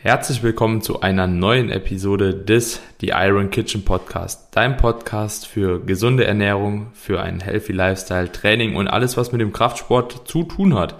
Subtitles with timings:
[0.00, 6.24] Herzlich willkommen zu einer neuen Episode des The Iron Kitchen Podcast, dein Podcast für gesunde
[6.24, 10.94] Ernährung, für einen healthy Lifestyle, Training und alles, was mit dem Kraftsport zu tun hat.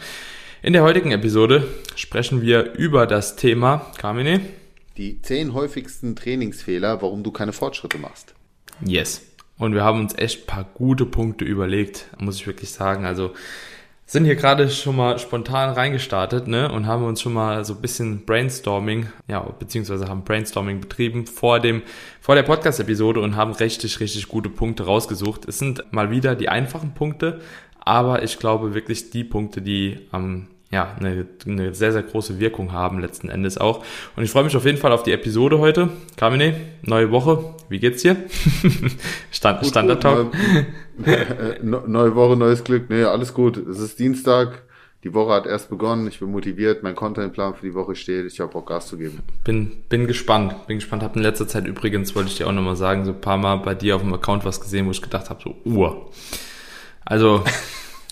[0.62, 1.64] In der heutigen Episode
[1.94, 4.40] sprechen wir über das Thema, Carmine?
[4.96, 8.34] Die zehn häufigsten Trainingsfehler, warum du keine Fortschritte machst.
[8.84, 9.22] Yes.
[9.58, 13.04] Und wir haben uns echt paar gute Punkte überlegt, muss ich wirklich sagen.
[13.04, 13.32] Also
[14.08, 17.82] sind hier gerade schon mal spontan reingestartet, ne, und haben uns schon mal so ein
[17.82, 21.82] bisschen Brainstorming, ja, beziehungsweise haben Brainstorming betrieben vor dem,
[22.18, 25.46] vor der Podcast-Episode und haben richtig, richtig gute Punkte rausgesucht.
[25.46, 27.42] Es sind mal wieder die einfachen Punkte,
[27.80, 32.72] aber ich glaube wirklich die Punkte, die am ja, eine, eine sehr, sehr große Wirkung
[32.72, 33.84] haben letzten Endes auch.
[34.16, 35.88] Und ich freue mich auf jeden Fall auf die Episode heute.
[36.16, 37.54] Carmine, neue Woche.
[37.70, 38.16] Wie geht's dir?
[39.30, 40.32] Stand, gut, Standard Talk.
[40.98, 42.90] Neue, neue Woche, neues Glück.
[42.90, 43.56] Nee, alles gut.
[43.56, 44.62] Es ist Dienstag.
[45.04, 46.06] Die Woche hat erst begonnen.
[46.08, 46.82] Ich bin motiviert.
[46.82, 48.26] Mein Contentplan für die Woche steht.
[48.26, 49.20] Ich habe auch Gas zu geben.
[49.44, 50.66] Bin, bin gespannt.
[50.66, 51.02] Bin gespannt.
[51.02, 53.56] Hab in letzter Zeit übrigens, wollte ich dir auch nochmal sagen, so ein paar Mal
[53.56, 56.10] bei dir auf dem Account was gesehen, wo ich gedacht habe, so, Uhr.
[57.04, 57.42] Also,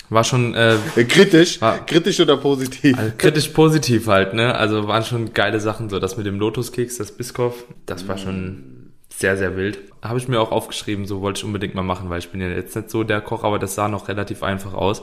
[0.09, 0.77] war schon äh,
[1.09, 2.99] kritisch, war, kritisch oder positiv?
[2.99, 4.55] Also kritisch positiv halt, ne?
[4.55, 8.93] Also waren schon geile Sachen, so das mit dem Lotuskeks, das Biskopf, das war schon
[9.09, 9.79] sehr sehr wild.
[10.03, 12.49] Habe ich mir auch aufgeschrieben, so wollte ich unbedingt mal machen, weil ich bin ja
[12.49, 15.03] jetzt nicht so der Koch, aber das sah noch relativ einfach aus.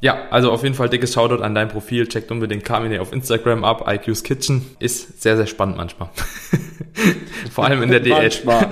[0.00, 2.06] Ja, also auf jeden Fall dickes Shoutout an dein Profil.
[2.06, 3.90] Checkt unbedingt Carmine auf Instagram ab.
[3.90, 6.10] IQ's Kitchen ist sehr, sehr spannend manchmal.
[7.50, 8.44] Vor allem in der Diät.
[8.44, 8.66] Manchmal.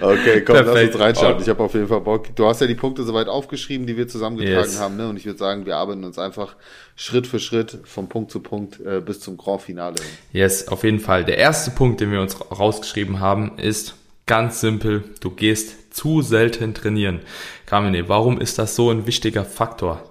[0.00, 0.66] okay, komm, Perfekt.
[0.66, 1.40] lass uns reinschauen.
[1.40, 2.34] Ich habe auf jeden Fall Bock.
[2.36, 4.80] Du hast ja die Punkte soweit aufgeschrieben, die wir zusammengetragen yes.
[4.80, 4.96] haben.
[4.96, 5.08] Ne?
[5.08, 6.54] Und ich würde sagen, wir arbeiten uns einfach
[6.96, 9.96] Schritt für Schritt vom Punkt zu Punkt äh, bis zum Grand Finale.
[10.32, 11.24] Yes, auf jeden Fall.
[11.24, 13.94] Der erste Punkt, den wir uns rausgeschrieben haben, ist
[14.28, 15.02] ganz simpel.
[15.20, 17.20] Du gehst zu selten trainieren.
[17.66, 20.04] Carmine, warum ist das so ein wichtiger Faktor?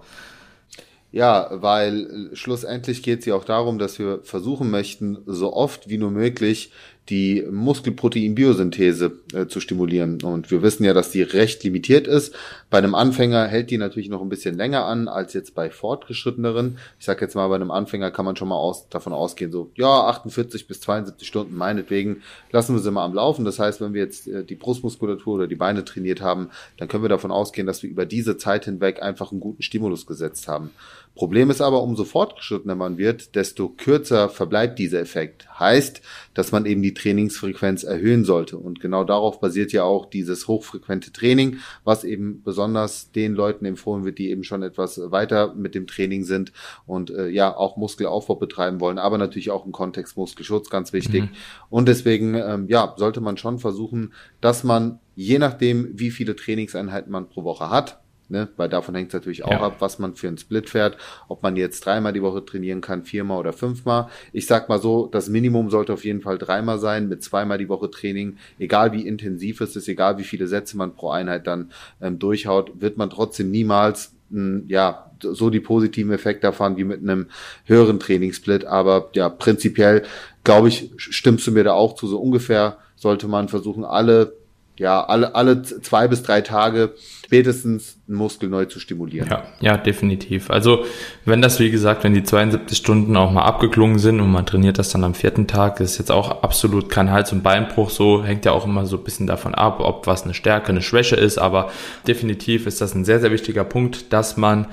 [1.14, 5.98] Ja, weil schlussendlich geht es ja auch darum, dass wir versuchen möchten, so oft wie
[5.98, 6.72] nur möglich
[7.09, 10.22] die Muskelprotein-Biosynthese äh, zu stimulieren.
[10.22, 12.35] Und wir wissen ja, dass die recht limitiert ist.
[12.69, 16.78] Bei einem Anfänger hält die natürlich noch ein bisschen länger an als jetzt bei fortgeschritteneren.
[17.00, 19.72] Ich sage jetzt mal, bei einem Anfänger kann man schon mal aus, davon ausgehen, so
[19.75, 23.46] ja, 48 bis 72 Stunden meinetwegen lassen wir sie mal am Laufen.
[23.46, 27.03] Das heißt, wenn wir jetzt äh, die Brustmuskulatur oder die Beine trainiert haben, dann können
[27.03, 30.72] wir davon ausgehen, dass wir über diese Zeit hinweg einfach einen guten Stimulus gesetzt haben.
[31.17, 35.47] Problem ist aber, umso fortgeschrittener man wird, desto kürzer verbleibt dieser Effekt.
[35.59, 36.01] Heißt,
[36.35, 38.57] dass man eben die Trainingsfrequenz erhöhen sollte.
[38.57, 44.05] Und genau darauf basiert ja auch dieses hochfrequente Training, was eben besonders den Leuten empfohlen
[44.05, 46.53] wird, die eben schon etwas weiter mit dem Training sind
[46.85, 51.23] und äh, ja auch Muskelaufbau betreiben wollen, aber natürlich auch im Kontext Muskelschutz ganz wichtig.
[51.23, 51.29] Mhm.
[51.69, 57.11] Und deswegen ähm, ja sollte man schon versuchen, dass man je nachdem, wie viele Trainingseinheiten
[57.11, 57.99] man pro Woche hat,
[58.30, 58.50] Ne?
[58.58, 59.62] Weil davon hängt es natürlich auch ja.
[59.62, 60.98] ab, was man für einen Split fährt,
[61.30, 64.10] ob man jetzt dreimal die Woche trainieren kann, viermal oder fünfmal.
[64.34, 67.70] Ich sag mal so, das Minimum sollte auf jeden Fall dreimal sein, mit zweimal die
[67.70, 68.38] Woche Training.
[68.60, 71.72] Egal wie intensiv es ist, egal wie viele Sätze man pro Einheit dann
[72.02, 77.02] ähm, durchhaut, wird man trotzdem niemals mh, ja so die positiven Effekte erfahren wie mit
[77.02, 77.28] einem
[77.66, 78.66] höheren Trainingssplit.
[78.66, 80.04] Aber ja, prinzipiell
[80.44, 82.08] glaube ich, stimmst du mir da auch zu.
[82.08, 84.34] So ungefähr sollte man versuchen, alle
[84.78, 86.94] ja, alle, alle zwei bis drei Tage
[87.26, 89.28] spätestens einen Muskel neu zu stimulieren.
[89.30, 90.50] Ja, ja, definitiv.
[90.50, 90.86] Also,
[91.26, 94.80] wenn das, wie gesagt, wenn die 72 Stunden auch mal abgeklungen sind und man trainiert
[94.80, 98.46] das dann am vierten Tag, ist jetzt auch absolut kein Hals- und Beinbruch so, hängt
[98.46, 101.38] ja auch immer so ein bisschen davon ab, ob was eine Stärke, eine Schwäche ist,
[101.38, 101.70] aber
[102.08, 104.68] definitiv ist das ein sehr, sehr wichtiger Punkt, dass man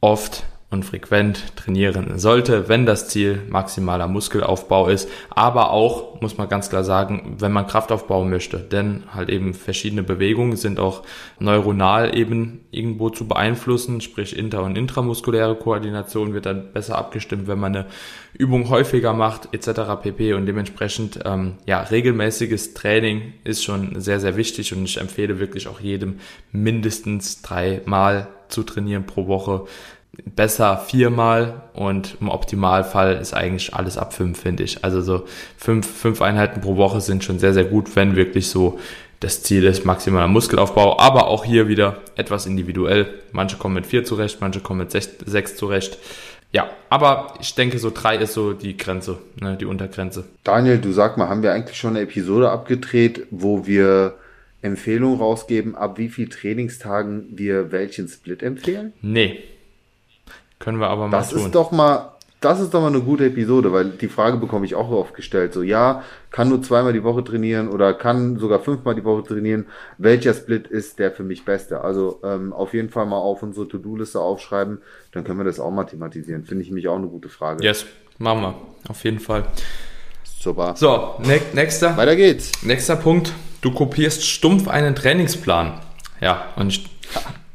[0.00, 5.08] oft und frequent trainieren sollte, wenn das Ziel maximaler Muskelaufbau ist.
[5.30, 8.58] Aber auch, muss man ganz klar sagen, wenn man Kraft aufbauen möchte.
[8.58, 11.02] Denn halt eben verschiedene Bewegungen sind auch
[11.38, 14.00] neuronal eben irgendwo zu beeinflussen.
[14.00, 17.86] Sprich, inter- und intramuskuläre Koordination wird dann besser abgestimmt, wenn man eine
[18.32, 20.02] Übung häufiger macht, etc.
[20.02, 20.32] pp.
[20.32, 24.72] Und dementsprechend, ähm, ja, regelmäßiges Training ist schon sehr, sehr wichtig.
[24.72, 29.66] Und ich empfehle wirklich auch jedem mindestens dreimal zu trainieren pro Woche
[30.24, 34.84] besser viermal und im Optimalfall ist eigentlich alles ab fünf, finde ich.
[34.84, 35.24] Also so
[35.56, 38.78] fünf, fünf Einheiten pro Woche sind schon sehr, sehr gut, wenn wirklich so
[39.20, 43.06] das Ziel ist maximaler Muskelaufbau, aber auch hier wieder etwas individuell.
[43.30, 45.98] Manche kommen mit vier zurecht, manche kommen mit sechs, sechs zurecht.
[46.50, 50.24] Ja, aber ich denke, so drei ist so die Grenze, ne, die Untergrenze.
[50.44, 54.16] Daniel, du sag mal, haben wir eigentlich schon eine Episode abgedreht, wo wir
[54.60, 58.92] Empfehlungen rausgeben, ab wie viel Trainingstagen wir welchen Split empfehlen?
[59.00, 59.42] Nee,
[60.62, 61.38] können wir aber mal das tun.
[61.38, 64.64] Das ist doch mal, das ist doch mal eine gute Episode, weil die Frage bekomme
[64.64, 65.52] ich auch oft gestellt.
[65.52, 69.66] So, ja, kann nur zweimal die Woche trainieren oder kann sogar fünfmal die Woche trainieren.
[69.98, 71.80] Welcher Split ist der für mich beste?
[71.80, 74.78] Also ähm, auf jeden Fall mal auf unsere To-Do-Liste aufschreiben,
[75.10, 76.44] dann können wir das auch mal thematisieren.
[76.44, 77.64] Finde ich mich auch eine gute Frage.
[77.64, 77.84] Yes,
[78.18, 78.54] Machen wir,
[78.88, 79.44] auf jeden Fall.
[80.22, 80.74] Super.
[80.76, 81.96] So, ne nächster.
[81.96, 82.52] Weiter geht's.
[82.62, 83.32] Nächster Punkt.
[83.62, 85.80] Du kopierst stumpf einen Trainingsplan.
[86.20, 86.88] Ja, und ich,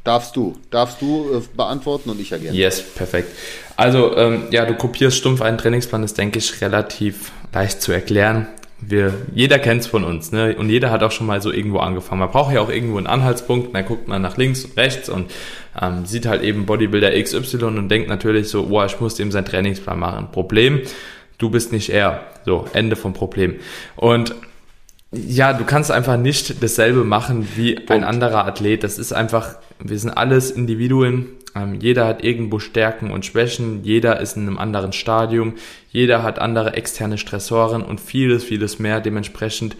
[0.08, 2.56] Darfst du, darfst du äh, beantworten und ich ergänze.
[2.56, 3.28] Yes, perfekt.
[3.76, 8.46] Also, ähm, ja, du kopierst stumpf einen Trainingsplan, ist, denke ich, relativ leicht zu erklären.
[8.80, 10.56] Wir, jeder kennt es von uns, ne?
[10.56, 12.20] Und jeder hat auch schon mal so irgendwo angefangen.
[12.20, 15.30] Man braucht ja auch irgendwo einen Anhaltspunkt, dann guckt man nach links und rechts und
[15.78, 19.44] ähm, sieht halt eben Bodybuilder XY und denkt natürlich so, oh, ich muss ihm seinen
[19.44, 20.28] Trainingsplan machen.
[20.32, 20.80] Problem,
[21.36, 22.22] du bist nicht er.
[22.46, 23.56] So, Ende vom Problem.
[23.94, 24.34] Und
[25.10, 27.90] ja, du kannst einfach nicht dasselbe machen wie Punkt.
[27.90, 28.84] ein anderer Athlet.
[28.84, 31.28] Das ist einfach, wir sind alles Individuen.
[31.54, 33.82] Ähm, jeder hat irgendwo Stärken und Schwächen.
[33.84, 35.54] Jeder ist in einem anderen Stadium.
[35.90, 39.00] Jeder hat andere externe Stressoren und vieles, vieles mehr.
[39.00, 39.76] Dementsprechend,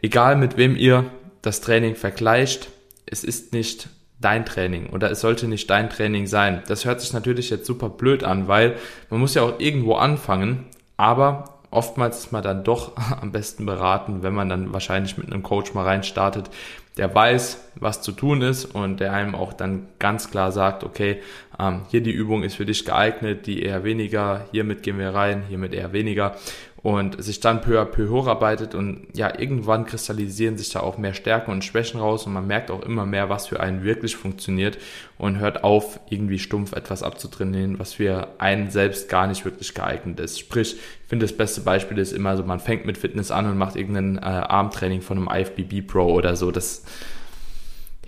[0.00, 1.04] egal mit wem ihr
[1.42, 2.68] das Training vergleicht,
[3.06, 3.88] es ist nicht
[4.20, 6.62] dein Training oder es sollte nicht dein Training sein.
[6.66, 8.76] Das hört sich natürlich jetzt super blöd an, weil
[9.10, 14.22] man muss ja auch irgendwo anfangen, aber oftmals ist man dann doch am besten beraten,
[14.22, 16.50] wenn man dann wahrscheinlich mit einem Coach mal reinstartet,
[16.96, 21.22] der weiß, was zu tun ist und der einem auch dann ganz klar sagt, okay,
[21.58, 25.44] ähm, hier die Übung ist für dich geeignet, die eher weniger, hiermit gehen wir rein,
[25.48, 26.36] hiermit eher weniger
[26.82, 31.14] und sich dann peu à peu hocharbeitet und ja, irgendwann kristallisieren sich da auch mehr
[31.14, 34.78] Stärken und Schwächen raus und man merkt auch immer mehr, was für einen wirklich funktioniert
[35.16, 40.18] und hört auf, irgendwie stumpf etwas abzutrainieren, was für einen selbst gar nicht wirklich geeignet
[40.18, 40.40] ist.
[40.40, 43.56] Sprich, ich finde das beste Beispiel ist immer so, man fängt mit Fitness an und
[43.56, 46.50] macht irgendein äh, Armtraining von einem IFBB Pro oder so.
[46.50, 46.82] Das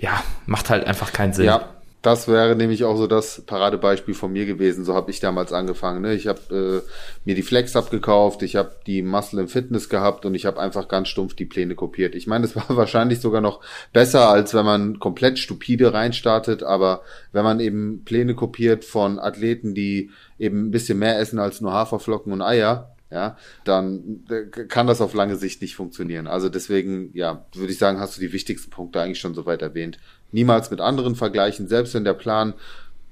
[0.00, 1.46] ja, macht halt einfach keinen Sinn.
[1.46, 1.73] Ja,
[2.04, 4.84] das wäre nämlich auch so das Paradebeispiel von mir gewesen.
[4.84, 6.02] So habe ich damals angefangen.
[6.02, 6.12] Ne?
[6.12, 6.90] Ich habe äh,
[7.24, 10.88] mir die Flex abgekauft, ich habe die Muscle im Fitness gehabt und ich habe einfach
[10.88, 12.14] ganz stumpf die Pläne kopiert.
[12.14, 13.60] Ich meine, es war wahrscheinlich sogar noch
[13.94, 16.62] besser, als wenn man komplett stupide reinstartet.
[16.62, 17.00] Aber
[17.32, 21.72] wenn man eben Pläne kopiert von Athleten, die eben ein bisschen mehr essen als nur
[21.72, 26.26] Haferflocken und Eier, ja, dann äh, kann das auf lange Sicht nicht funktionieren.
[26.26, 29.98] Also deswegen, ja, würde ich sagen, hast du die wichtigsten Punkte eigentlich schon soweit erwähnt
[30.32, 31.68] niemals mit anderen vergleichen.
[31.68, 32.54] Selbst wenn der Plan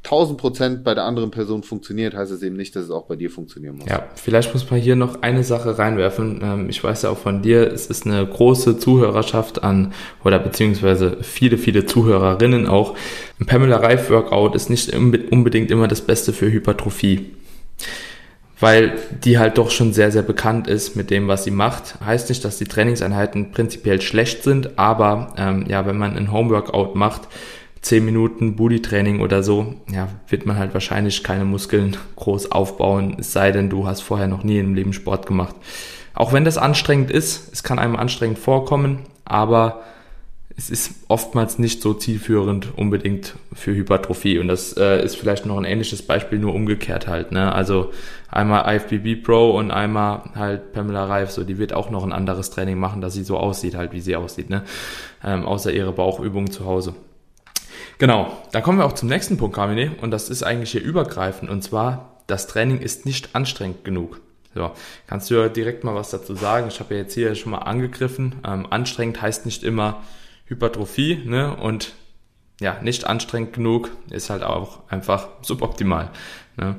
[0.04, 3.14] 1000 Prozent bei der anderen Person funktioniert, heißt es eben nicht, dass es auch bei
[3.14, 3.88] dir funktionieren muss.
[3.88, 6.40] Ja, vielleicht muss man hier noch eine Sache reinwerfen.
[6.42, 9.92] Ähm, ich weiß ja auch von dir, es ist eine große Zuhörerschaft an,
[10.24, 12.96] oder beziehungsweise viele, viele Zuhörerinnen auch.
[13.38, 17.30] Ein Pamela Reif Workout ist nicht unbedingt immer das Beste für Hypertrophie.
[18.62, 18.92] Weil
[19.24, 21.96] die halt doch schon sehr, sehr bekannt ist mit dem, was sie macht.
[22.00, 26.94] Heißt nicht, dass die Trainingseinheiten prinzipiell schlecht sind, aber ähm, ja, wenn man ein Homeworkout
[26.94, 27.22] macht,
[27.80, 33.32] 10 Minuten Booty-Training oder so, ja, wird man halt wahrscheinlich keine Muskeln groß aufbauen, es
[33.32, 35.56] sei denn, du hast vorher noch nie im Leben Sport gemacht.
[36.14, 39.82] Auch wenn das anstrengend ist, es kann einem anstrengend vorkommen, aber
[40.56, 44.38] es ist oftmals nicht so zielführend unbedingt für Hypertrophie.
[44.38, 47.32] Und das äh, ist vielleicht noch ein ähnliches Beispiel, nur umgekehrt halt.
[47.32, 47.52] Ne?
[47.52, 47.90] Also
[48.32, 52.50] einmal IFBB Pro und einmal halt Pamela Reif, so die wird auch noch ein anderes
[52.50, 54.64] Training machen, dass sie so aussieht, halt wie sie aussieht, ne?
[55.22, 56.94] Ähm, außer ihre Bauchübungen zu Hause.
[57.98, 61.50] Genau, dann kommen wir auch zum nächsten Punkt, Kamine, und das ist eigentlich hier übergreifend,
[61.50, 64.20] und zwar, das Training ist nicht anstrengend genug.
[64.54, 64.70] So,
[65.06, 66.68] kannst du ja direkt mal was dazu sagen?
[66.68, 68.36] Ich habe ja jetzt hier schon mal angegriffen.
[68.46, 70.02] Ähm, anstrengend heißt nicht immer
[70.44, 71.56] Hypertrophie, ne?
[71.56, 71.94] Und
[72.60, 76.10] ja, nicht anstrengend genug ist halt auch einfach suboptimal.
[76.56, 76.76] Ne?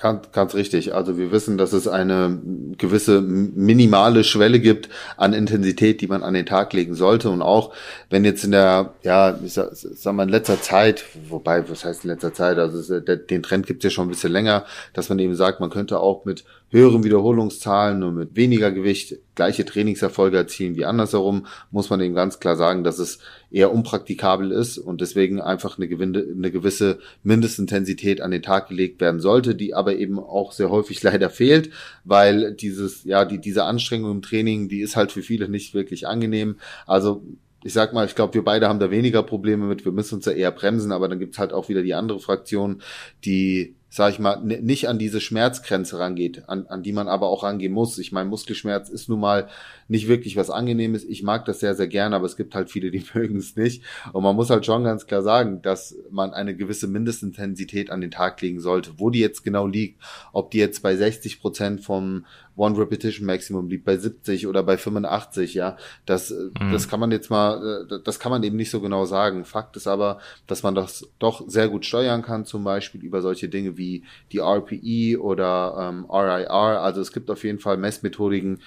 [0.00, 0.94] Ganz, ganz richtig.
[0.94, 2.40] Also wir wissen, dass es eine
[2.78, 4.88] gewisse minimale Schwelle gibt
[5.18, 7.28] an Intensität, die man an den Tag legen sollte.
[7.28, 7.74] Und auch
[8.08, 12.04] wenn jetzt in der, ja, ich sag, sag mal in letzter Zeit, wobei, was heißt
[12.04, 12.56] in letzter Zeit?
[12.56, 14.64] Also den Trend gibt es ja schon ein bisschen länger,
[14.94, 19.64] dass man eben sagt, man könnte auch mit höheren Wiederholungszahlen und mit weniger Gewicht gleiche
[19.64, 23.18] Trainingserfolge erzielen wie andersherum, muss man eben ganz klar sagen, dass es
[23.50, 29.00] eher unpraktikabel ist und deswegen einfach eine, gewinde, eine gewisse Mindestintensität an den Tag gelegt
[29.00, 31.70] werden sollte, die aber eben auch sehr häufig leider fehlt,
[32.04, 36.06] weil dieses, ja, die, diese Anstrengung im Training, die ist halt für viele nicht wirklich
[36.06, 36.56] angenehm.
[36.86, 37.22] Also
[37.62, 40.24] ich sag mal, ich glaube, wir beide haben da weniger Probleme mit, wir müssen uns
[40.24, 42.80] da eher bremsen, aber dann gibt's halt auch wieder die andere Fraktion,
[43.24, 47.42] die sag ich mal, nicht an diese Schmerzgrenze rangeht, an, an die man aber auch
[47.42, 47.98] rangehen muss.
[47.98, 49.48] Ich meine, Muskelschmerz ist nun mal
[49.90, 51.04] nicht wirklich was Angenehmes.
[51.04, 53.82] Ich mag das sehr, sehr gerne, aber es gibt halt viele, die mögen es nicht.
[54.12, 58.12] Und man muss halt schon ganz klar sagen, dass man eine gewisse Mindestintensität an den
[58.12, 58.92] Tag legen sollte.
[58.98, 60.00] Wo die jetzt genau liegt,
[60.32, 62.24] ob die jetzt bei 60 Prozent vom
[62.56, 66.72] One Repetition Maximum liegt, bei 70 oder bei 85, ja, das, mhm.
[66.72, 69.44] das kann man jetzt mal, äh, das kann man eben nicht so genau sagen.
[69.44, 73.48] Fakt ist aber, dass man das doch sehr gut steuern kann, zum Beispiel über solche
[73.48, 76.80] Dinge wie die RPE oder ähm, RIR.
[76.82, 78.60] Also es gibt auf jeden Fall Messmethodiken,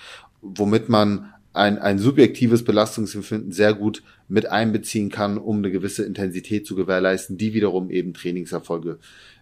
[0.43, 6.65] womit man ein, ein subjektives Belastungsempfinden sehr gut mit einbeziehen kann, um eine gewisse Intensität
[6.65, 8.97] zu gewährleisten, die wiederum eben Trainingserfolge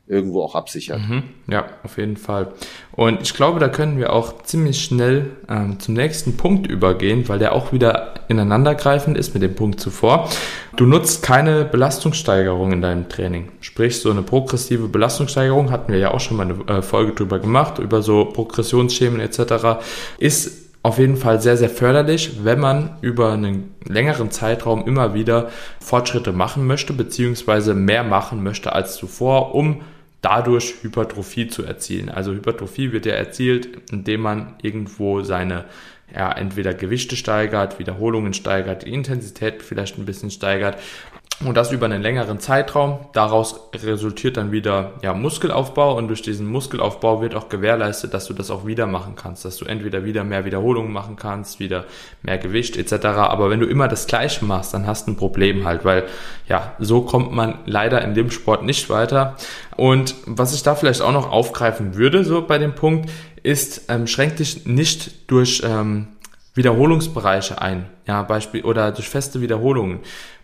[0.07, 0.99] irgendwo auch absichert.
[0.99, 2.51] Mhm, ja, auf jeden Fall.
[2.91, 7.39] Und ich glaube, da können wir auch ziemlich schnell ähm, zum nächsten Punkt übergehen, weil
[7.39, 10.29] der auch wieder ineinandergreifend ist mit dem Punkt zuvor.
[10.75, 13.51] Du nutzt keine Belastungssteigerung in deinem Training.
[13.61, 17.39] Sprich, so eine progressive Belastungssteigerung hatten wir ja auch schon mal eine äh, Folge drüber
[17.39, 19.81] gemacht, über so Progressionsschemen etc.
[20.17, 25.49] Ist auf jeden Fall sehr, sehr förderlich, wenn man über einen längeren Zeitraum immer wieder
[25.79, 29.81] Fortschritte machen möchte, beziehungsweise mehr machen möchte als zuvor, um
[30.21, 32.09] dadurch Hypertrophie zu erzielen.
[32.09, 35.65] Also Hypertrophie wird ja erzielt, indem man irgendwo seine
[36.15, 40.77] ja, entweder Gewichte steigert, Wiederholungen steigert, die Intensität vielleicht ein bisschen steigert
[41.45, 42.99] und das über einen längeren Zeitraum.
[43.13, 48.33] Daraus resultiert dann wieder ja, Muskelaufbau und durch diesen Muskelaufbau wird auch gewährleistet, dass du
[48.33, 51.85] das auch wieder machen kannst, dass du entweder wieder mehr Wiederholungen machen kannst, wieder
[52.21, 53.05] mehr Gewicht etc.
[53.05, 56.03] Aber wenn du immer das Gleiche machst, dann hast du ein Problem halt, weil
[56.47, 59.35] ja, so kommt man leider in dem Sport nicht weiter.
[59.77, 63.09] Und was ich da vielleicht auch noch aufgreifen würde, so bei dem Punkt,
[63.43, 66.07] ist, ähm, schränk dich nicht durch ähm,
[66.53, 69.99] Wiederholungsbereiche ein, ja, Beispiel oder durch feste Wiederholungen.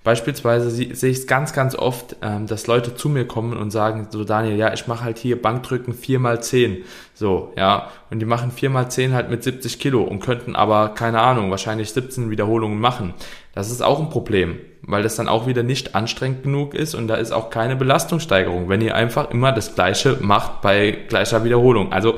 [0.05, 4.07] Beispielsweise sehe ich es ganz, ganz oft, ähm, dass Leute zu mir kommen und sagen,
[4.09, 6.77] so Daniel, ja, ich mache halt hier Bankdrücken 4 mal 10
[7.13, 10.93] so, ja, und die machen 4 mal 10 halt mit 70 Kilo und könnten aber,
[10.93, 13.15] keine Ahnung, wahrscheinlich 17 Wiederholungen machen.
[13.53, 17.09] Das ist auch ein Problem, weil das dann auch wieder nicht anstrengend genug ist und
[17.09, 21.91] da ist auch keine Belastungssteigerung, wenn ihr einfach immer das Gleiche macht bei gleicher Wiederholung.
[21.91, 22.17] Also,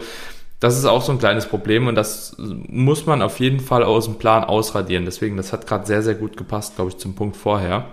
[0.60, 4.06] das ist auch so ein kleines Problem und das muss man auf jeden Fall aus
[4.06, 5.06] dem Plan ausradieren.
[5.06, 7.86] Deswegen, das hat gerade sehr, sehr gut gepasst, glaube ich, zum Punkt vorher.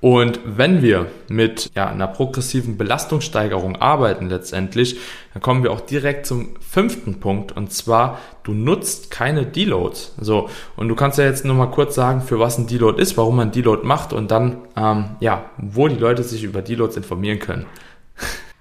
[0.00, 4.98] Und wenn wir mit ja, einer progressiven Belastungssteigerung arbeiten letztendlich,
[5.34, 10.14] dann kommen wir auch direkt zum fünften Punkt und zwar, du nutzt keine Deloads.
[10.18, 13.18] So, und du kannst ja jetzt nur mal kurz sagen, für was ein Deload ist,
[13.18, 17.38] warum man Deload macht und dann, ähm, ja, wo die Leute sich über Deloads informieren
[17.38, 17.66] können.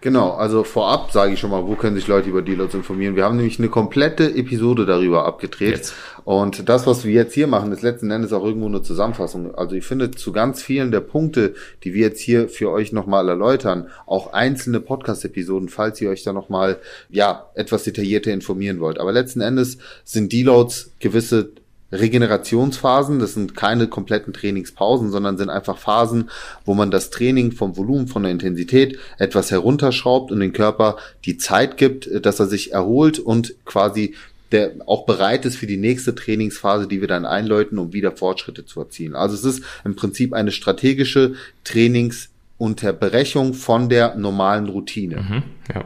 [0.01, 3.17] Genau, also vorab sage ich schon mal, wo können sich Leute über Deloads informieren.
[3.17, 5.75] Wir haben nämlich eine komplette Episode darüber abgedreht.
[5.75, 5.93] Jetzt.
[6.23, 9.53] Und das, was wir jetzt hier machen, ist letzten Endes auch irgendwo eine Zusammenfassung.
[9.55, 11.53] Also ich finde zu ganz vielen der Punkte,
[11.83, 16.31] die wir jetzt hier für euch nochmal erläutern, auch einzelne Podcast-Episoden, falls ihr euch da
[16.31, 16.77] nochmal,
[17.09, 18.99] ja, etwas detaillierter informieren wollt.
[18.99, 21.51] Aber letzten Endes sind Deloads gewisse
[21.91, 23.19] Regenerationsphasen.
[23.19, 26.29] Das sind keine kompletten Trainingspausen, sondern sind einfach Phasen,
[26.65, 31.37] wo man das Training vom Volumen, von der Intensität etwas herunterschraubt und den Körper die
[31.37, 34.15] Zeit gibt, dass er sich erholt und quasi
[34.51, 38.65] der auch bereit ist für die nächste Trainingsphase, die wir dann einläuten, um wieder Fortschritte
[38.65, 39.15] zu erzielen.
[39.15, 45.21] Also es ist im Prinzip eine strategische Trainingsunterbrechung von der normalen Routine.
[45.21, 45.43] Mhm,
[45.73, 45.85] ja.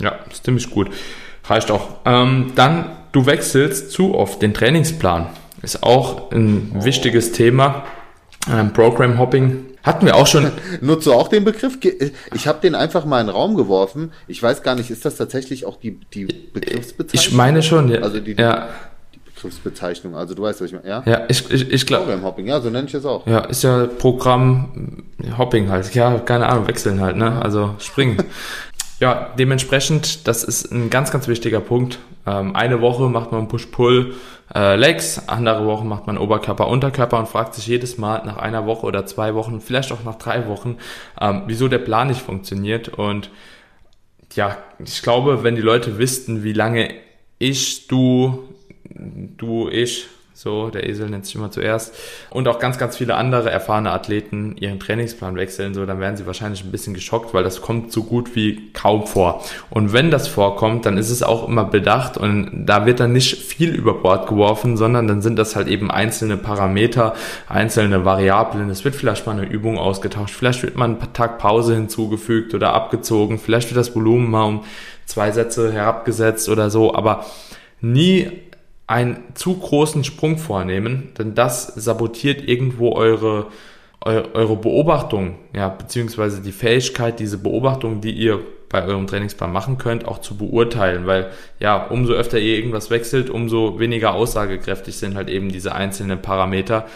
[0.00, 0.90] ja, ist ziemlich gut.
[1.50, 1.88] Reicht auch.
[2.04, 5.26] Ähm, dann, du wechselst zu oft den Trainingsplan.
[5.62, 6.84] Ist auch ein oh.
[6.84, 7.84] wichtiges Thema.
[8.50, 10.50] Ähm, Program Hopping hatten wir auch schon.
[10.80, 11.78] Nutzt du auch den Begriff?
[12.34, 14.12] Ich habe den einfach mal in den Raum geworfen.
[14.28, 17.30] Ich weiß gar nicht, ist das tatsächlich auch die, die Begriffsbezeichnung?
[17.30, 18.00] Ich meine schon, ja.
[18.00, 18.68] Also die, ja.
[19.14, 20.14] die Begriffsbezeichnung.
[20.14, 20.88] Also du weißt, was ich meine.
[20.88, 22.04] Ja, ja ich, ich, ich glaube.
[22.04, 23.26] Program Hopping, ja, so nenne ich es auch.
[23.26, 25.02] Ja, ist ja Programm
[25.36, 25.92] Hopping halt.
[25.94, 27.42] Ja, keine Ahnung, wechseln halt, ne?
[27.42, 28.22] Also springen.
[29.00, 31.98] Ja, dementsprechend, das ist ein ganz, ganz wichtiger Punkt.
[32.26, 34.14] Ähm, eine Woche macht man Push-Pull
[34.54, 38.66] äh, Legs, andere Woche macht man Oberkörper, Unterkörper und fragt sich jedes Mal nach einer
[38.66, 40.76] Woche oder zwei Wochen, vielleicht auch nach drei Wochen,
[41.18, 42.90] ähm, wieso der Plan nicht funktioniert.
[42.90, 43.30] Und
[44.34, 46.92] ja, ich glaube, wenn die Leute wüssten, wie lange
[47.38, 48.50] ich, du,
[48.84, 50.08] du, ich,
[50.42, 51.94] so, der Esel nennt sich immer zuerst.
[52.30, 56.24] Und auch ganz, ganz viele andere erfahrene Athleten ihren Trainingsplan wechseln, so, dann werden sie
[56.24, 59.44] wahrscheinlich ein bisschen geschockt, weil das kommt so gut wie kaum vor.
[59.68, 63.36] Und wenn das vorkommt, dann ist es auch immer bedacht und da wird dann nicht
[63.36, 67.12] viel über Bord geworfen, sondern dann sind das halt eben einzelne Parameter,
[67.46, 68.70] einzelne Variablen.
[68.70, 72.72] Es wird vielleicht mal eine Übung ausgetauscht, vielleicht wird mal ein Tag Pause hinzugefügt oder
[72.72, 74.64] abgezogen, vielleicht wird das Volumen mal um
[75.04, 77.26] zwei Sätze herabgesetzt oder so, aber
[77.82, 78.49] nie
[78.90, 83.46] einen zu großen Sprung vornehmen, denn das sabotiert irgendwo eure,
[84.04, 90.06] eure Beobachtung, ja, beziehungsweise die Fähigkeit, diese Beobachtung, die ihr bei eurem Trainingsplan machen könnt,
[90.06, 91.30] auch zu beurteilen, weil
[91.60, 96.86] ja, umso öfter ihr irgendwas wechselt, umso weniger aussagekräftig sind halt eben diese einzelnen Parameter,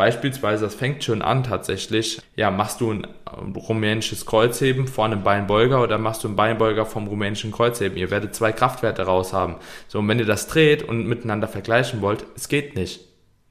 [0.00, 2.22] Beispielsweise, das fängt schon an tatsächlich.
[2.34, 3.06] Ja, machst du ein
[3.54, 7.98] rumänisches Kreuzheben vor einem Beinbeuger oder machst du einen Beinbeuger vom rumänischen Kreuzheben?
[7.98, 9.56] Ihr werdet zwei Kraftwerte raus haben.
[9.88, 13.00] So, und wenn ihr das dreht und miteinander vergleichen wollt, es geht nicht.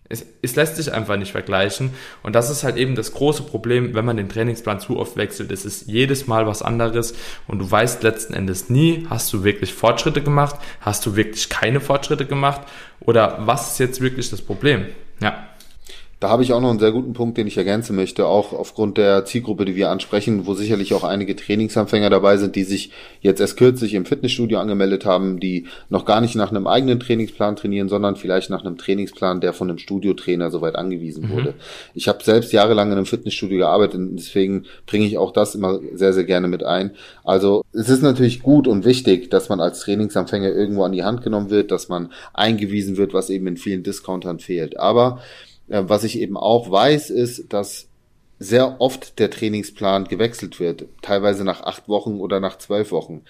[0.10, 1.91] Es, es lässt sich einfach nicht vergleichen.
[2.24, 5.51] Und das ist halt eben das große Problem, wenn man den Trainingsplan zu oft wechselt.
[5.51, 7.13] Es ist jedes Mal was anderes
[7.48, 11.79] und du weißt letzten Endes nie, hast du wirklich Fortschritte gemacht, hast du wirklich keine
[11.79, 12.62] Fortschritte gemacht
[13.01, 14.88] oder was ist jetzt wirklich das Problem?
[15.22, 15.49] Ja.
[16.19, 18.97] Da habe ich auch noch einen sehr guten Punkt, den ich ergänzen möchte, auch aufgrund
[18.97, 23.39] der Zielgruppe, die wir ansprechen, wo sicherlich auch einige Trainingsanfänger dabei sind, die sich jetzt
[23.39, 27.88] erst kürzlich im Fitnessstudio angemeldet haben, die noch gar nicht nach einem eigenen Trainingsplan trainieren,
[27.88, 31.29] sondern vielleicht nach einem Trainingsplan, der von einem Studiotrainer soweit angewiesen mhm.
[31.31, 31.53] wurde.
[31.93, 35.79] Ich habe selbst jahrelang in einem Fitnessstudio gearbeitet und deswegen bringe ich auch das immer
[35.93, 36.91] sehr, sehr gerne mit ein.
[37.23, 41.21] Also es ist natürlich gut und wichtig, dass man als Trainingsanfänger irgendwo an die Hand
[41.23, 44.77] genommen wird, dass man eingewiesen wird, was eben in vielen Discountern fehlt.
[44.77, 45.21] Aber
[45.69, 47.88] was ich eben auch weiß, ist, dass
[48.39, 53.23] sehr oft der Trainingsplan gewechselt wird, teilweise nach acht Wochen oder nach zwölf Wochen.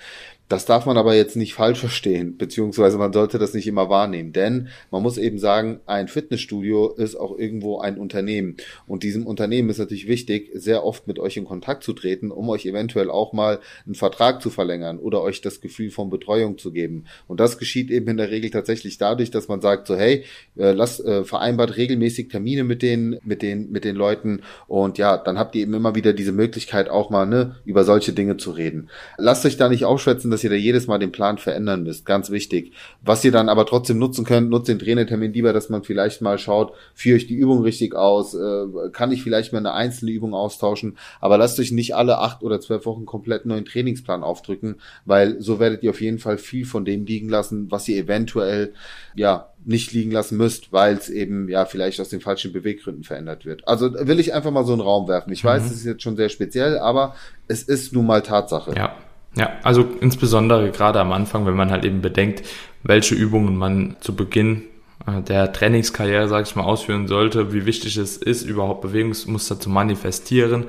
[0.50, 4.34] Das darf man aber jetzt nicht falsch verstehen, beziehungsweise man sollte das nicht immer wahrnehmen,
[4.34, 9.70] denn man muss eben sagen, ein Fitnessstudio ist auch irgendwo ein Unternehmen und diesem Unternehmen
[9.70, 13.32] ist natürlich wichtig, sehr oft mit euch in Kontakt zu treten, um euch eventuell auch
[13.32, 17.06] mal einen Vertrag zu verlängern oder euch das Gefühl von Betreuung zu geben.
[17.28, 20.24] Und das geschieht eben in der Regel tatsächlich dadurch, dass man sagt so, hey,
[20.58, 25.16] äh, lass äh, vereinbart regelmäßig Termine mit den mit den mit den Leuten und ja,
[25.16, 28.50] dann habt ihr eben immer wieder diese Möglichkeit auch mal ne über solche Dinge zu
[28.50, 28.90] reden.
[29.20, 32.06] Lasst euch da nicht aufschwätzen, dass ihr da jedes Mal den Plan verändern müsst.
[32.06, 32.72] Ganz wichtig.
[33.02, 36.38] Was ihr dann aber trotzdem nutzen könnt, nutzt den Trainertermin lieber, dass man vielleicht mal
[36.38, 40.34] schaut, führe ich die Übung richtig aus, äh, kann ich vielleicht mal eine einzelne Übung
[40.34, 45.42] austauschen, aber lasst euch nicht alle acht oder zwölf Wochen komplett neuen Trainingsplan aufdrücken, weil
[45.42, 48.74] so werdet ihr auf jeden Fall viel von dem liegen lassen, was ihr eventuell,
[49.16, 53.46] ja, nicht liegen lassen müsst, weil es eben ja vielleicht aus den falschen Beweggründen verändert
[53.46, 53.68] wird.
[53.68, 55.34] Also will ich einfach mal so einen Raum werfen.
[55.34, 55.68] Ich weiß, mhm.
[55.68, 57.14] es ist jetzt schon sehr speziell, aber
[57.50, 58.74] es ist nun mal Tatsache.
[58.74, 58.96] Ja.
[59.36, 62.44] Ja, also insbesondere gerade am Anfang, wenn man halt eben bedenkt,
[62.84, 64.64] welche Übungen man zu Beginn
[65.06, 69.70] äh, der Trainingskarriere, sag ich mal, ausführen sollte, wie wichtig es ist, überhaupt Bewegungsmuster zu
[69.70, 70.66] manifestieren.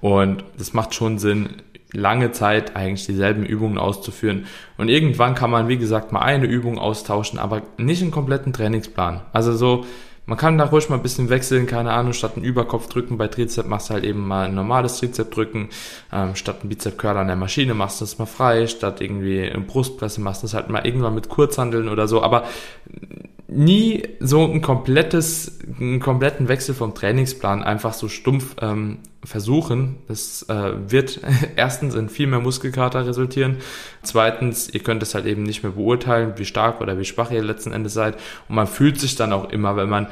[0.00, 1.48] Und das macht schon Sinn,
[1.92, 4.46] lange Zeit eigentlich dieselben Übungen auszuführen.
[4.76, 9.22] Und irgendwann kann man, wie gesagt, mal eine Übung austauschen, aber nicht einen kompletten Trainingsplan.
[9.32, 9.86] Also so,
[10.26, 13.66] man kann da ruhig mal ein bisschen wechseln, keine Ahnung, statt ein Überkopfdrücken bei Trizep
[13.66, 15.68] machst du halt eben mal ein normales Trizepdrücken,
[16.12, 20.20] ähm, statt ein Bizep-Curl an der Maschine machst du das mal frei, statt irgendwie Brustpresse
[20.20, 22.44] machst du das halt mal irgendwann mit Kurzhandeln oder so, aber
[23.48, 29.96] nie so ein komplettes, einen kompletten Wechsel vom Trainingsplan einfach so stumpf ähm, versuchen.
[30.08, 31.20] Das äh, wird
[31.56, 33.58] erstens in viel mehr Muskelkater resultieren.
[34.02, 37.42] Zweitens, ihr könnt es halt eben nicht mehr beurteilen, wie stark oder wie schwach ihr
[37.42, 38.16] letzten Endes seid.
[38.48, 40.08] Und man fühlt sich dann auch immer, wenn man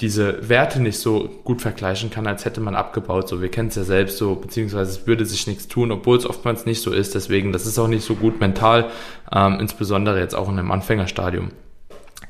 [0.00, 3.28] diese Werte nicht so gut vergleichen kann, als hätte man abgebaut.
[3.28, 6.26] So, wir kennen es ja selbst so, beziehungsweise es würde sich nichts tun, obwohl es
[6.28, 7.14] oftmals nicht so ist.
[7.14, 8.90] Deswegen, das ist auch nicht so gut mental,
[9.32, 11.52] ähm, insbesondere jetzt auch in einem Anfängerstadium.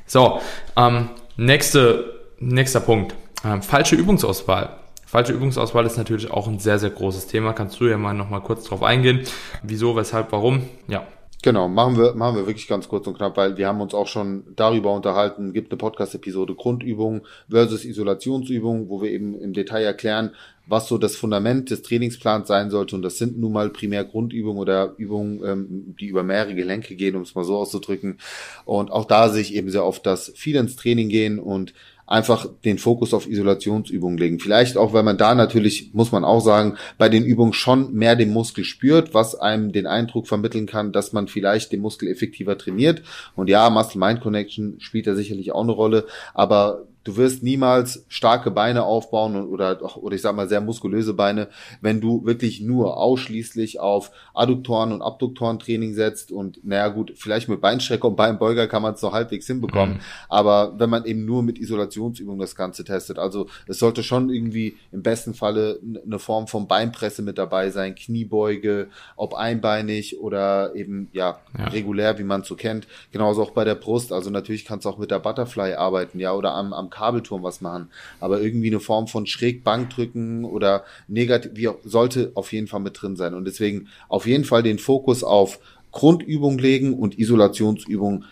[0.05, 0.39] So,
[0.77, 3.15] ähm, nächste, nächster Punkt.
[3.43, 4.77] Ähm, falsche Übungsauswahl.
[5.05, 7.53] Falsche Übungsauswahl ist natürlich auch ein sehr, sehr großes Thema.
[7.53, 9.21] Kannst du ja mal nochmal kurz drauf eingehen.
[9.63, 10.63] Wieso, weshalb, warum?
[10.87, 11.05] Ja.
[11.45, 14.07] Genau, machen wir, machen wir wirklich ganz kurz und knapp, weil wir haben uns auch
[14.07, 20.31] schon darüber unterhalten, gibt eine Podcast-Episode Grundübung versus Isolationsübung, wo wir eben im Detail erklären,
[20.65, 22.95] was so das Fundament des Trainingsplans sein sollte.
[22.95, 27.15] Und das sind nun mal primär Grundübungen oder Übungen, ähm, die über mehrere Gelenke gehen,
[27.15, 28.17] um es mal so auszudrücken.
[28.65, 31.75] Und auch da sehe ich eben sehr oft, dass viele ins Training gehen und
[32.07, 34.39] einfach den Fokus auf Isolationsübungen legen.
[34.39, 38.15] Vielleicht auch, weil man da natürlich, muss man auch sagen, bei den Übungen schon mehr
[38.15, 42.57] den Muskel spürt, was einem den Eindruck vermitteln kann, dass man vielleicht den Muskel effektiver
[42.57, 43.01] trainiert.
[43.35, 48.83] Und ja, Muscle-Mind-Connection spielt da sicherlich auch eine Rolle, aber Du wirst niemals starke Beine
[48.83, 54.09] aufbauen oder, oder ich sag mal sehr muskulöse Beine, wenn du wirklich nur ausschließlich auf
[54.33, 58.95] Adduktoren und Abduktoren Training setzt und naja gut, vielleicht mit Beinstrecker und Beinbeuger kann man
[58.95, 60.01] es noch halbwegs hinbekommen, mhm.
[60.29, 64.75] aber wenn man eben nur mit Isolationsübungen das Ganze testet, also es sollte schon irgendwie
[64.91, 71.09] im besten Falle eine Form von Beinpresse mit dabei sein, Kniebeuge, ob einbeinig oder eben
[71.13, 71.65] ja, ja.
[71.67, 74.89] regulär, wie man es so kennt, genauso auch bei der Brust, also natürlich kannst du
[74.89, 77.89] auch mit der Butterfly arbeiten, ja, oder am, am Kabelturm was machen.
[78.19, 83.01] Aber irgendwie eine Form von Schrägbankdrücken oder negativ, wie auch, sollte auf jeden Fall mit
[83.01, 83.33] drin sein.
[83.33, 85.59] Und deswegen auf jeden Fall den Fokus auf
[85.91, 88.23] Grundübung legen und Isolationsübung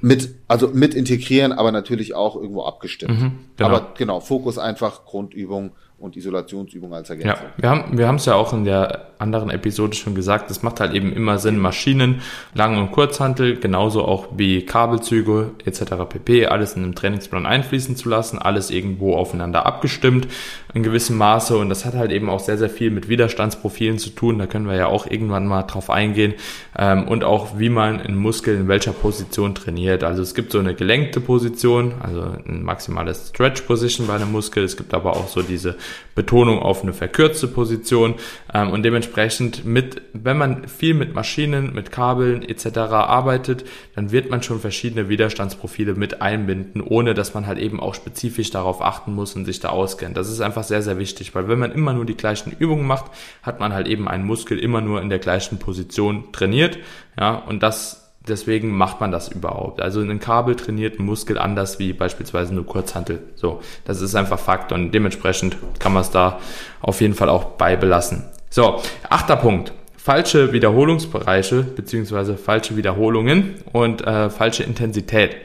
[0.00, 3.20] mit, also mit integrieren, aber natürlich auch irgendwo abgestimmt.
[3.20, 3.68] Mhm, genau.
[3.68, 7.46] Aber genau, Fokus einfach Grundübung und Isolationsübungen als Ergänzung.
[7.46, 10.62] Ja, wir haben wir haben es ja auch in der anderen Episode schon gesagt, es
[10.64, 12.22] macht halt eben immer Sinn, Maschinen,
[12.54, 15.82] Lang- und Kurzhantel, genauso auch wie Kabelzüge etc.
[16.08, 16.46] pp.
[16.46, 20.26] alles in einem Trainingsplan einfließen zu lassen, alles irgendwo aufeinander abgestimmt
[20.74, 24.10] in gewissem Maße und das hat halt eben auch sehr, sehr viel mit Widerstandsprofilen zu
[24.10, 26.34] tun, da können wir ja auch irgendwann mal drauf eingehen
[26.78, 30.04] ähm, und auch wie man in Muskeln in welcher Position trainiert.
[30.04, 34.64] Also es gibt so eine gelenkte Position, also ein maximales Stretch Position bei einem Muskel,
[34.64, 35.76] es gibt aber auch so diese
[36.14, 38.14] Betonung auf eine verkürzte Position
[38.52, 42.78] ähm, und dementsprechend mit, wenn man viel mit Maschinen, mit Kabeln etc.
[42.78, 47.94] arbeitet, dann wird man schon verschiedene Widerstandsprofile mit einbinden, ohne dass man halt eben auch
[47.94, 50.16] spezifisch darauf achten muss und sich da auskennt.
[50.16, 53.06] Das ist einfach sehr, sehr wichtig, weil wenn man immer nur die gleichen Übungen macht,
[53.42, 56.78] hat man halt eben einen Muskel immer nur in der gleichen Position trainiert,
[57.18, 59.80] ja, und das deswegen macht man das überhaupt.
[59.80, 63.20] Also ein Kabel trainiert einen Muskel anders wie beispielsweise eine Kurzhantel.
[63.34, 66.38] So, das ist einfach Fakt und dementsprechend kann man es da
[66.80, 68.24] auf jeden Fall auch beibelassen.
[68.50, 69.72] So, achter Punkt.
[69.96, 75.36] Falsche Wiederholungsbereiche beziehungsweise falsche Wiederholungen und äh, falsche Intensität.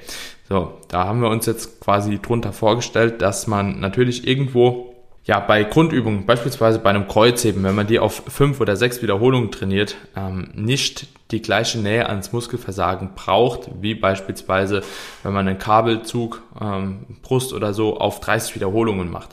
[0.49, 4.95] So, da haben wir uns jetzt quasi drunter vorgestellt, dass man natürlich irgendwo
[5.27, 9.51] ja, bei Grundübungen, beispielsweise bei einem Kreuzheben, wenn man die auf fünf oder sechs Wiederholungen
[9.51, 14.83] trainiert, ähm, nicht die gleiche Nähe ans Muskelversagen braucht, wie beispielsweise,
[15.23, 19.31] wenn man einen Kabelzug, ähm, Brust oder so auf 30 Wiederholungen macht.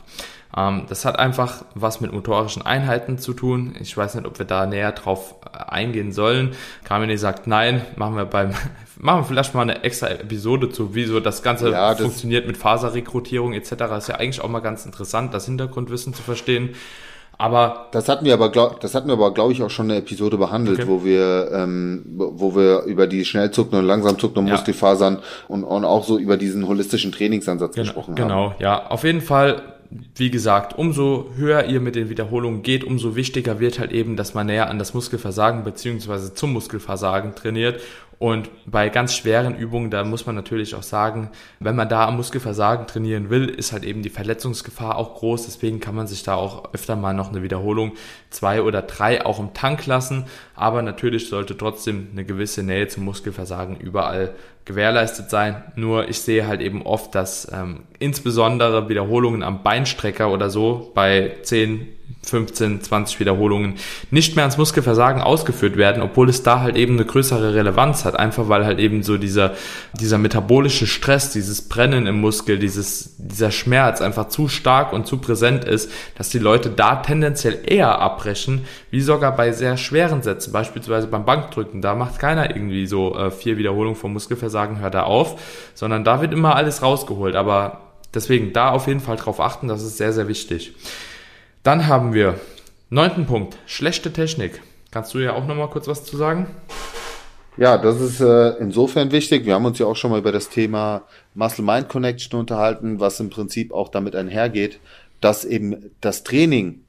[0.55, 3.75] Ähm, das hat einfach was mit motorischen Einheiten zu tun.
[3.79, 6.51] Ich weiß nicht, ob wir da näher drauf äh, eingehen sollen.
[6.83, 8.51] Kamini sagt nein, machen wir beim
[8.97, 12.47] machen wir vielleicht mal eine extra Episode zu, wie so das Ganze ja, das funktioniert
[12.47, 13.71] mit Faserrekrutierung etc.
[13.97, 16.75] Ist ja eigentlich auch mal ganz interessant, das Hintergrundwissen zu verstehen.
[17.37, 19.99] Aber das hatten wir aber, glaub, das hatten wir aber, glaube ich, auch schon eine
[19.99, 20.87] Episode behandelt, okay.
[20.87, 24.53] wo wir, ähm, wo wir über die schnellzuckenden und langsam zuckenden ja.
[24.53, 28.29] Muskelfasern und, und auch so über diesen holistischen Trainingsansatz genau, gesprochen haben.
[28.29, 29.74] Genau, ja, auf jeden Fall
[30.15, 34.33] wie gesagt, umso höher ihr mit den Wiederholungen geht, umso wichtiger wird halt eben, dass
[34.33, 37.81] man näher an das Muskelversagen beziehungsweise zum Muskelversagen trainiert
[38.17, 42.15] und bei ganz schweren Übungen, da muss man natürlich auch sagen, wenn man da am
[42.15, 45.45] Muskelversagen trainieren will, ist halt eben die Verletzungsgefahr auch groß.
[45.45, 47.93] Deswegen kann man sich da auch öfter mal noch eine Wiederholung
[48.29, 50.25] zwei oder drei auch im Tank lassen.
[50.55, 55.63] Aber natürlich sollte trotzdem eine gewisse Nähe zum Muskelversagen überall gewährleistet sein.
[55.75, 61.35] Nur ich sehe halt eben oft, dass ähm, insbesondere Wiederholungen am Beinstrecker oder so bei
[61.43, 61.87] 10,
[62.25, 63.75] 15, 20 Wiederholungen
[64.11, 68.15] nicht mehr ans Muskelversagen ausgeführt werden, obwohl es da halt eben eine größere Relevanz hat.
[68.15, 69.53] Einfach weil halt eben so dieser,
[69.93, 75.17] dieser metabolische Stress, dieses Brennen im Muskel, dieses, dieser Schmerz einfach zu stark und zu
[75.17, 80.51] präsent ist, dass die Leute da tendenziell eher abbrechen, wie sogar bei sehr schweren Sätzen,
[80.51, 81.81] beispielsweise beim Bankdrücken.
[81.81, 86.21] Da macht keiner irgendwie so äh, vier Wiederholungen vom Muskelversagen, hört da auf, sondern da
[86.21, 87.35] wird immer alles rausgeholt.
[87.35, 87.81] Aber
[88.13, 90.73] deswegen da auf jeden Fall drauf achten, das ist sehr, sehr wichtig.
[91.65, 92.39] Dann haben wir
[92.91, 94.61] neunten Punkt, schlechte Technik.
[94.91, 96.45] Kannst du ja auch nochmal kurz was zu sagen?
[97.57, 99.47] Ja, das ist äh, insofern wichtig.
[99.47, 101.01] Wir haben uns ja auch schon mal über das Thema
[101.33, 104.79] Muscle-Mind-Connection unterhalten, was im Prinzip auch damit einhergeht,
[105.21, 106.81] dass eben das Training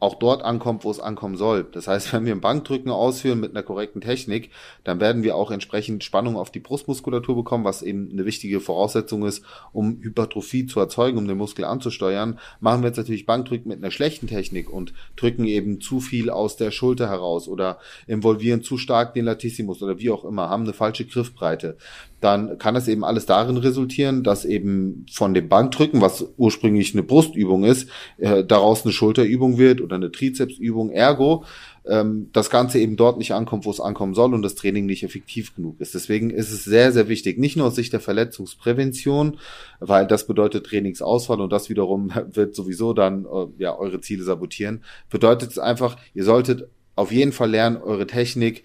[0.00, 1.66] auch dort ankommt, wo es ankommen soll.
[1.72, 4.50] Das heißt, wenn wir ein Bankdrücken ausführen mit einer korrekten Technik,
[4.84, 9.26] dann werden wir auch entsprechend Spannung auf die Brustmuskulatur bekommen, was eben eine wichtige Voraussetzung
[9.26, 12.38] ist, um Hypertrophie zu erzeugen, um den Muskel anzusteuern.
[12.60, 16.56] Machen wir jetzt natürlich Bankdrücken mit einer schlechten Technik und drücken eben zu viel aus
[16.56, 20.72] der Schulter heraus oder involvieren zu stark den Latissimus oder wie auch immer, haben eine
[20.72, 21.76] falsche Griffbreite
[22.20, 27.04] dann kann es eben alles darin resultieren, dass eben von dem Bankdrücken, was ursprünglich eine
[27.04, 30.90] Brustübung ist, äh, daraus eine Schulterübung wird oder eine Trizepsübung.
[30.90, 31.44] Ergo,
[31.86, 35.04] ähm, das Ganze eben dort nicht ankommt, wo es ankommen soll und das Training nicht
[35.04, 35.94] effektiv genug ist.
[35.94, 39.38] Deswegen ist es sehr, sehr wichtig, nicht nur aus Sicht der Verletzungsprävention,
[39.80, 44.82] weil das bedeutet Trainingsausfall und das wiederum wird sowieso dann äh, ja eure Ziele sabotieren.
[45.08, 48.64] Bedeutet es einfach, ihr solltet auf jeden Fall lernen, eure Technik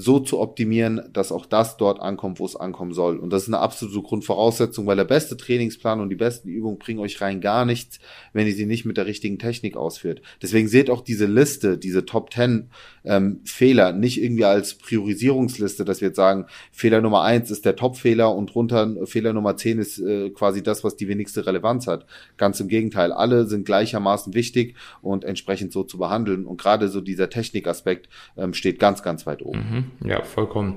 [0.00, 3.18] so zu optimieren, dass auch das dort ankommt, wo es ankommen soll.
[3.18, 7.00] Und das ist eine absolute Grundvoraussetzung, weil der beste Trainingsplan und die besten Übungen bringen
[7.00, 8.00] euch rein gar nichts,
[8.32, 10.22] wenn ihr sie nicht mit der richtigen Technik ausführt.
[10.42, 12.70] Deswegen seht auch diese Liste, diese Top 10
[13.04, 17.76] ähm, Fehler nicht irgendwie als Priorisierungsliste, dass wir jetzt sagen, Fehler Nummer eins ist der
[17.76, 22.06] Top-Fehler und drunter Fehler Nummer 10 ist äh, quasi das, was die wenigste Relevanz hat.
[22.36, 26.46] Ganz im Gegenteil, alle sind gleichermaßen wichtig und entsprechend so zu behandeln.
[26.46, 29.58] Und gerade so dieser Technikaspekt ähm, steht ganz, ganz weit oben.
[29.58, 29.89] Mhm.
[30.04, 30.76] Ja, vollkommen.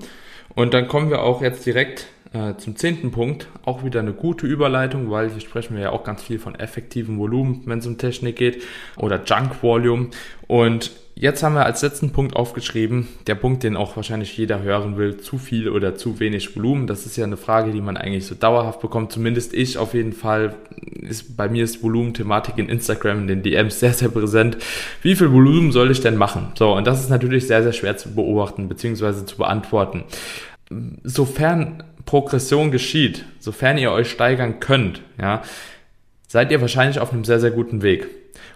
[0.55, 3.47] Und dann kommen wir auch jetzt direkt äh, zum zehnten Punkt.
[3.63, 7.19] Auch wieder eine gute Überleitung, weil hier sprechen wir ja auch ganz viel von effektivem
[7.19, 8.63] Volumen, wenn es um Technik geht,
[8.97, 10.07] oder Junk Volume.
[10.47, 14.97] Und jetzt haben wir als letzten Punkt aufgeschrieben, der Punkt, den auch wahrscheinlich jeder hören
[14.97, 16.87] will, zu viel oder zu wenig Volumen.
[16.87, 19.11] Das ist ja eine Frage, die man eigentlich so dauerhaft bekommt.
[19.11, 20.55] Zumindest ich auf jeden Fall.
[21.01, 24.57] Ist, bei mir ist Volumenthematik in Instagram, in den DMs sehr, sehr präsent.
[25.03, 26.47] Wie viel Volumen soll ich denn machen?
[26.55, 29.25] So, und das ist natürlich sehr, sehr schwer zu beobachten bzw.
[29.25, 30.03] zu beantworten.
[31.03, 35.41] Sofern Progression geschieht, sofern ihr euch steigern könnt, ja,
[36.27, 38.07] seid ihr wahrscheinlich auf einem sehr, sehr guten Weg.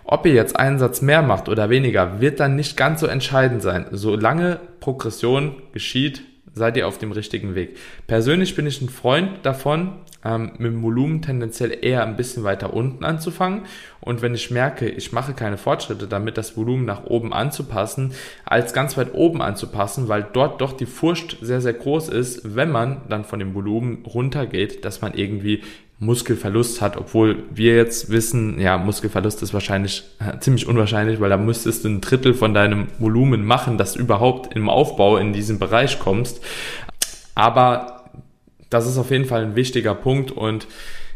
[0.04, 3.62] Ob ihr jetzt einen Satz mehr macht oder weniger, wird dann nicht ganz so entscheidend
[3.62, 3.88] sein.
[3.92, 6.24] Solange Progression geschieht,
[6.58, 7.78] seid ihr auf dem richtigen Weg.
[8.08, 9.94] Persönlich bin ich ein Freund davon,
[10.26, 13.62] ähm, mit dem Volumen tendenziell eher ein bisschen weiter unten anzufangen.
[14.02, 18.14] Und wenn ich merke, ich mache keine Fortschritte damit, das Volumen nach oben anzupassen,
[18.46, 22.72] als ganz weit oben anzupassen, weil dort doch die Furcht sehr, sehr groß ist, wenn
[22.72, 25.62] man dann von dem Volumen runtergeht, dass man irgendwie
[26.00, 30.04] Muskelverlust hat, obwohl wir jetzt wissen, ja, Muskelverlust ist wahrscheinlich
[30.40, 34.56] ziemlich unwahrscheinlich, weil da müsstest du ein Drittel von deinem Volumen machen, dass du überhaupt
[34.56, 36.42] im Aufbau in diesen Bereich kommst.
[37.34, 38.06] Aber
[38.70, 40.68] das ist auf jeden Fall ein wichtiger Punkt und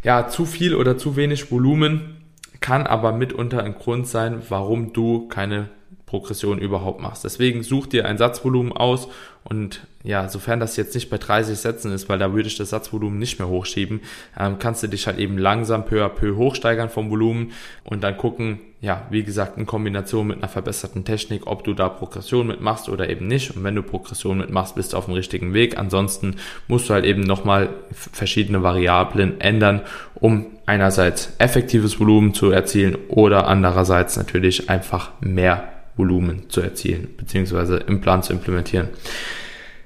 [0.04, 2.18] ja, zu viel oder zu wenig Volumen
[2.60, 5.70] kann aber mitunter ein Grund sein, warum du keine
[6.06, 7.24] Progression überhaupt machst.
[7.24, 9.08] Deswegen such dir ein Satzvolumen aus
[9.44, 12.70] und ja, sofern das jetzt nicht bei 30 Sätzen ist, weil da würde ich das
[12.70, 14.02] Satzvolumen nicht mehr hochschieben,
[14.40, 17.52] ähm, kannst du dich halt eben langsam peu à peu hochsteigern vom Volumen
[17.84, 21.88] und dann gucken, ja, wie gesagt, in Kombination mit einer verbesserten Technik, ob du da
[21.88, 23.56] Progression mitmachst oder eben nicht.
[23.56, 25.78] Und wenn du Progression mitmachst, bist du auf dem richtigen Weg.
[25.78, 29.82] Ansonsten musst du halt eben nochmal verschiedene Variablen ändern,
[30.16, 37.78] um einerseits effektives Volumen zu erzielen oder andererseits natürlich einfach mehr Volumen zu erzielen, beziehungsweise
[37.78, 38.90] im Plan zu implementieren.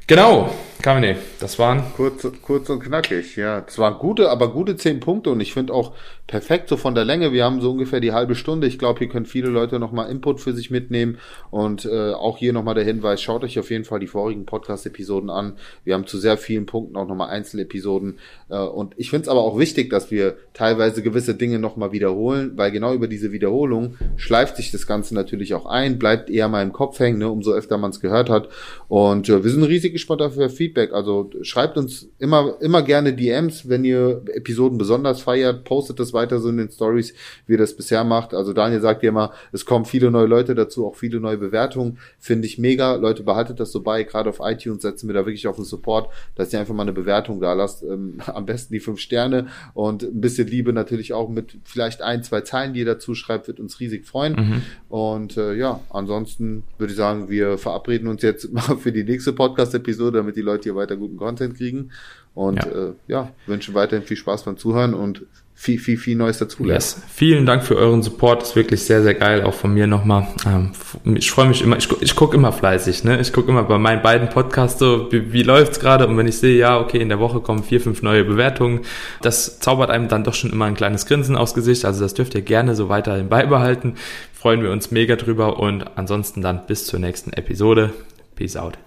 [0.07, 1.81] Genau, Kamine, das waren.
[1.95, 3.61] Kurz, kurz und knackig, ja.
[3.61, 5.93] Das waren gute, aber gute zehn Punkte und ich finde auch
[6.27, 7.31] perfekt so von der Länge.
[7.31, 8.67] Wir haben so ungefähr die halbe Stunde.
[8.67, 11.17] Ich glaube, hier können viele Leute nochmal Input für sich mitnehmen
[11.49, 15.29] und äh, auch hier nochmal der Hinweis, schaut euch auf jeden Fall die vorigen Podcast-Episoden
[15.29, 15.53] an.
[15.83, 19.41] Wir haben zu sehr vielen Punkten auch nochmal Einzelepisoden äh, und ich finde es aber
[19.41, 24.57] auch wichtig, dass wir teilweise gewisse Dinge nochmal wiederholen, weil genau über diese Wiederholung schleift
[24.57, 27.77] sich das Ganze natürlich auch ein, bleibt eher mal im Kopf hängen, ne, umso öfter
[27.77, 28.49] man es gehört hat
[28.87, 30.93] und äh, wir sind riesig gespannt dafür Feedback Feedback.
[30.93, 35.63] Also schreibt uns immer, immer gerne DMs, wenn ihr Episoden besonders feiert.
[35.63, 37.13] Postet das weiter so in den Stories,
[37.45, 38.33] wie ihr das bisher macht.
[38.33, 41.99] Also Daniel sagt ja immer, es kommen viele neue Leute dazu, auch viele neue Bewertungen.
[42.19, 42.95] Finde ich mega.
[42.95, 44.03] Leute, behaltet das so bei.
[44.03, 46.93] Gerade auf iTunes setzen wir da wirklich auf den Support, dass ihr einfach mal eine
[46.93, 47.83] Bewertung da lasst.
[47.83, 52.23] Ähm, am besten die fünf Sterne und ein bisschen Liebe natürlich auch mit vielleicht ein,
[52.23, 54.33] zwei Zeilen, die ihr dazu schreibt, wird uns riesig freuen.
[54.33, 54.61] Mhm.
[54.89, 59.33] Und äh, ja, ansonsten würde ich sagen, wir verabreden uns jetzt mal für die nächste
[59.33, 61.91] Podcast-Episode, damit die Leute hier weiter guten Content kriegen.
[62.33, 65.25] Und ja, äh, ja wünschen weiterhin viel Spaß beim Zuhören und
[65.57, 67.01] viel, viel, viel Neues dazu yes.
[67.07, 68.43] Vielen Dank für euren Support.
[68.43, 69.41] ist wirklich sehr, sehr geil.
[69.43, 70.27] Auch von mir nochmal.
[70.45, 70.71] Ähm,
[71.15, 71.77] ich freue mich immer.
[71.77, 73.05] Ich, ich gucke immer fleißig.
[73.05, 73.21] Ne?
[73.21, 76.07] Ich gucke immer bei meinen beiden Podcasts so, wie, wie läuft's gerade.
[76.07, 78.81] Und wenn ich sehe, ja, okay, in der Woche kommen vier, fünf neue Bewertungen,
[79.21, 81.85] das zaubert einem dann doch schon immer ein kleines Grinsen aufs Gesicht.
[81.85, 83.95] Also das dürft ihr gerne so weiterhin beibehalten.
[84.33, 85.57] Freuen wir uns mega drüber.
[85.57, 87.93] Und ansonsten dann bis zur nächsten Episode.
[88.35, 88.77] Peace out.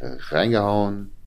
[0.00, 1.15] Reingehauen.